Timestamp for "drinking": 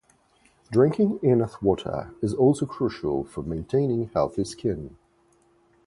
0.71-1.19